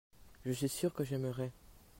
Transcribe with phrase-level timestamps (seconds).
[0.45, 1.51] je suis sûr que j'aimerai.